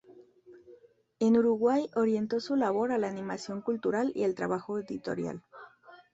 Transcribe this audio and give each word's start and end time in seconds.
En 1.19 1.37
Uruguay, 1.37 1.87
orientó 1.93 2.39
su 2.39 2.55
labor 2.55 2.91
a 2.91 2.97
la 2.97 3.07
animación 3.07 3.61
cultural 3.61 4.11
y 4.15 4.23
al 4.23 4.33
trabajo 4.33 4.79
editorial. 4.79 5.43